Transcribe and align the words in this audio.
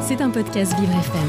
C'est 0.00 0.22
un 0.22 0.30
podcast 0.30 0.72
Vivre 0.78 0.92
FM. 0.92 1.28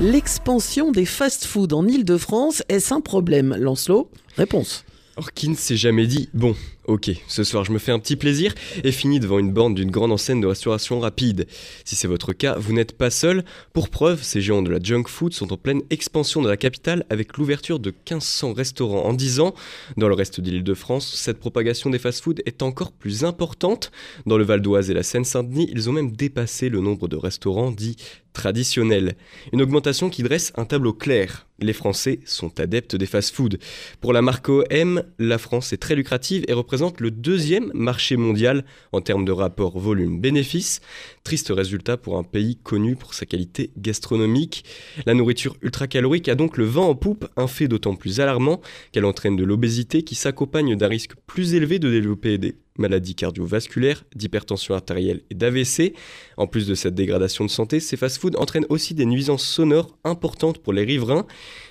L'expansion 0.00 0.92
des 0.92 1.04
fast-foods 1.04 1.74
en 1.74 1.86
Ile-de-France, 1.86 2.62
est-ce 2.70 2.94
un 2.94 3.02
problème? 3.02 3.54
Lancelot 3.58 4.08
Réponse. 4.36 4.84
Or, 5.16 5.32
qui 5.34 5.50
ne 5.50 5.54
s'est 5.54 5.76
jamais 5.76 6.06
dit 6.06 6.30
Bon, 6.32 6.56
ok, 6.86 7.10
ce 7.28 7.44
soir 7.44 7.64
je 7.64 7.72
me 7.72 7.78
fais 7.78 7.92
un 7.92 7.98
petit 7.98 8.16
plaisir 8.16 8.54
et 8.82 8.92
finis 8.92 9.20
devant 9.20 9.38
une 9.38 9.52
borne 9.52 9.74
d'une 9.74 9.90
grande 9.90 10.10
enseigne 10.10 10.40
de 10.40 10.46
restauration 10.46 11.00
rapide. 11.00 11.46
Si 11.84 11.96
c'est 11.96 12.08
votre 12.08 12.32
cas, 12.32 12.56
vous 12.56 12.72
n'êtes 12.72 12.96
pas 12.96 13.10
seul. 13.10 13.44
Pour 13.74 13.90
preuve, 13.90 14.22
ces 14.22 14.40
géants 14.40 14.62
de 14.62 14.70
la 14.70 14.78
junk 14.82 15.04
food 15.08 15.34
sont 15.34 15.52
en 15.52 15.58
pleine 15.58 15.82
expansion 15.90 16.40
de 16.40 16.48
la 16.48 16.56
capitale 16.56 17.04
avec 17.10 17.36
l'ouverture 17.36 17.78
de 17.78 17.90
1500 17.90 18.54
restaurants 18.54 19.04
en 19.04 19.12
10 19.12 19.40
ans. 19.40 19.54
Dans 19.98 20.08
le 20.08 20.14
reste 20.14 20.40
de 20.40 20.50
l'île 20.50 20.64
de 20.64 20.74
France, 20.74 21.14
cette 21.14 21.38
propagation 21.38 21.90
des 21.90 21.98
fast-foods 21.98 22.40
est 22.46 22.62
encore 22.62 22.92
plus 22.92 23.24
importante. 23.24 23.92
Dans 24.24 24.38
le 24.38 24.44
Val 24.44 24.62
d'Oise 24.62 24.90
et 24.90 24.94
la 24.94 25.02
Seine-Saint-Denis, 25.02 25.68
ils 25.70 25.90
ont 25.90 25.92
même 25.92 26.12
dépassé 26.12 26.70
le 26.70 26.80
nombre 26.80 27.06
de 27.06 27.16
restaurants 27.16 27.70
dits 27.70 27.96
traditionnels. 28.32 29.16
Une 29.52 29.62
augmentation 29.62 30.10
qui 30.10 30.22
dresse 30.22 30.52
un 30.56 30.64
tableau 30.64 30.92
clair. 30.92 31.46
Les 31.58 31.72
Français 31.72 32.20
sont 32.24 32.58
adeptes 32.58 32.96
des 32.96 33.06
fast-foods. 33.06 33.56
Pour 34.00 34.12
la 34.12 34.20
marque 34.20 34.48
OM, 34.48 35.04
la 35.18 35.38
France 35.38 35.72
est 35.72 35.76
très 35.76 35.94
lucrative 35.94 36.44
et 36.48 36.52
représente 36.52 37.00
le 37.00 37.10
deuxième 37.10 37.70
marché 37.72 38.16
mondial 38.16 38.64
en 38.90 39.00
termes 39.00 39.24
de 39.24 39.32
rapport 39.32 39.78
volume-bénéfice. 39.78 40.80
Triste 41.22 41.52
résultat 41.54 41.96
pour 41.96 42.18
un 42.18 42.24
pays 42.24 42.56
connu 42.56 42.96
pour 42.96 43.14
sa 43.14 43.26
qualité 43.26 43.70
gastronomique. 43.76 44.64
La 45.06 45.14
nourriture 45.14 45.56
ultra-calorique 45.62 46.28
a 46.28 46.34
donc 46.34 46.56
le 46.56 46.64
vent 46.64 46.88
en 46.88 46.94
poupe, 46.96 47.28
un 47.36 47.46
fait 47.46 47.68
d'autant 47.68 47.94
plus 47.94 48.18
alarmant 48.18 48.60
qu'elle 48.90 49.04
entraîne 49.04 49.36
de 49.36 49.44
l'obésité 49.44 50.02
qui 50.02 50.16
s'accompagne 50.16 50.74
d'un 50.76 50.88
risque 50.88 51.12
plus 51.26 51.54
élevé 51.54 51.78
de 51.78 51.90
développer 51.90 52.38
des 52.38 52.56
maladies 52.78 53.14
cardiovasculaires, 53.14 54.04
d'hypertension 54.14 54.74
artérielle 54.74 55.22
et 55.30 55.34
d'AVC. 55.34 55.94
En 56.36 56.46
plus 56.46 56.66
de 56.66 56.74
cette 56.74 56.94
dégradation 56.94 57.44
de 57.44 57.50
santé, 57.50 57.80
ces 57.80 57.96
fast-foods 57.96 58.36
entraînent 58.36 58.66
aussi 58.68 58.94
des 58.94 59.06
nuisances 59.06 59.44
sonores 59.44 59.96
importantes 60.04 60.58
pour 60.58 60.72
les 60.72 60.84
riverains. 60.84 61.26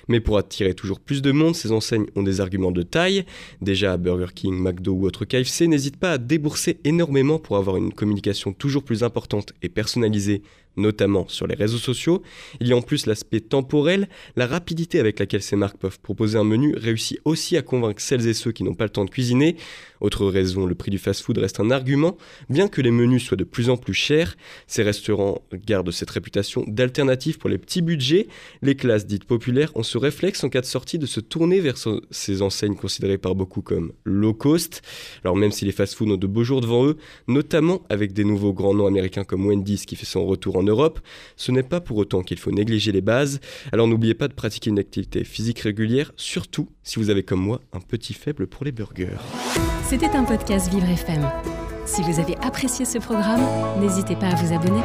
Mais 0.08 0.20
pour 0.20 0.38
attirer 0.38 0.74
toujours 0.74 1.00
plus 1.00 1.22
de 1.22 1.32
monde, 1.32 1.54
ces 1.54 1.72
enseignes 1.72 2.06
ont 2.16 2.22
des 2.22 2.40
arguments 2.40 2.72
de 2.72 2.82
taille. 2.82 3.24
Déjà, 3.60 3.96
Burger 3.96 4.32
King, 4.34 4.54
McDo 4.54 4.92
ou 4.92 5.06
autre 5.06 5.24
KFC 5.24 5.66
n'hésitent 5.66 5.96
pas 5.96 6.12
à 6.12 6.18
débourser 6.18 6.78
énormément 6.84 7.38
pour 7.38 7.56
avoir 7.56 7.76
une 7.76 7.92
communication 7.92 8.52
toujours 8.52 8.84
plus 8.84 9.02
importante 9.04 9.52
et 9.62 9.68
personnalisée 9.68 10.42
notamment 10.76 11.26
sur 11.28 11.46
les 11.46 11.54
réseaux 11.54 11.78
sociaux. 11.78 12.22
Il 12.60 12.68
y 12.68 12.72
a 12.72 12.76
en 12.76 12.82
plus 12.82 13.06
l'aspect 13.06 13.40
temporel, 13.40 14.08
la 14.36 14.46
rapidité 14.46 15.00
avec 15.00 15.18
laquelle 15.18 15.42
ces 15.42 15.56
marques 15.56 15.78
peuvent 15.78 16.00
proposer 16.00 16.38
un 16.38 16.44
menu 16.44 16.74
réussit 16.76 17.18
aussi 17.24 17.56
à 17.56 17.62
convaincre 17.62 18.00
celles 18.00 18.26
et 18.26 18.34
ceux 18.34 18.52
qui 18.52 18.64
n'ont 18.64 18.74
pas 18.74 18.84
le 18.84 18.90
temps 18.90 19.04
de 19.04 19.10
cuisiner. 19.10 19.56
Autre 20.00 20.26
raison, 20.26 20.66
le 20.66 20.74
prix 20.74 20.90
du 20.90 20.98
fast-food 20.98 21.38
reste 21.38 21.60
un 21.60 21.70
argument. 21.70 22.16
Bien 22.48 22.68
que 22.68 22.80
les 22.80 22.90
menus 22.90 23.24
soient 23.24 23.36
de 23.36 23.44
plus 23.44 23.70
en 23.70 23.76
plus 23.76 23.94
chers, 23.94 24.36
ces 24.66 24.82
restaurants 24.82 25.42
gardent 25.66 25.92
cette 25.92 26.10
réputation 26.10 26.64
d'alternative 26.66 27.38
pour 27.38 27.50
les 27.50 27.58
petits 27.58 27.82
budgets. 27.82 28.26
Les 28.62 28.74
classes 28.74 29.06
dites 29.06 29.24
populaires 29.24 29.70
ont 29.76 29.82
ce 29.82 29.98
réflexe 29.98 30.42
en 30.42 30.48
cas 30.48 30.60
de 30.60 30.66
sortie 30.66 30.98
de 30.98 31.06
se 31.06 31.20
tourner 31.20 31.60
vers 31.60 31.76
ces 32.10 32.42
enseignes 32.42 32.74
considérées 32.74 33.18
par 33.18 33.34
beaucoup 33.34 33.62
comme 33.62 33.92
low 34.04 34.34
cost. 34.34 34.82
Alors 35.24 35.36
même 35.36 35.52
si 35.52 35.64
les 35.64 35.72
fast-foods 35.72 36.10
ont 36.10 36.16
de 36.16 36.26
beaux 36.26 36.44
jours 36.44 36.60
devant 36.60 36.84
eux, 36.86 36.96
notamment 37.28 37.82
avec 37.88 38.12
des 38.12 38.24
nouveaux 38.24 38.52
grands 38.52 38.74
noms 38.74 38.86
américains 38.86 39.24
comme 39.24 39.46
Wendy's 39.46 39.86
qui 39.86 39.96
fait 39.96 40.06
son 40.06 40.26
retour 40.26 40.56
en 40.62 40.64
Europe, 40.64 41.00
ce 41.36 41.52
n'est 41.52 41.62
pas 41.62 41.80
pour 41.80 41.96
autant 41.98 42.22
qu'il 42.22 42.38
faut 42.38 42.50
négliger 42.50 42.92
les 42.92 43.00
bases. 43.00 43.40
Alors 43.72 43.86
n'oubliez 43.86 44.14
pas 44.14 44.28
de 44.28 44.34
pratiquer 44.34 44.70
une 44.70 44.78
activité 44.78 45.24
physique 45.24 45.60
régulière, 45.60 46.12
surtout 46.16 46.68
si 46.82 46.98
vous 46.98 47.10
avez 47.10 47.22
comme 47.22 47.40
moi 47.40 47.60
un 47.72 47.80
petit 47.80 48.14
faible 48.14 48.46
pour 48.46 48.64
les 48.64 48.72
burgers. 48.72 49.20
C'était 49.84 50.10
un 50.10 50.24
podcast 50.24 50.72
Vivre 50.72 50.88
FM. 50.88 51.28
Si 51.84 52.00
vous 52.02 52.20
avez 52.20 52.36
apprécié 52.38 52.84
ce 52.84 52.98
programme, 52.98 53.42
n'hésitez 53.80 54.16
pas 54.16 54.28
à 54.28 54.34
vous 54.36 54.54
abonner. 54.54 54.82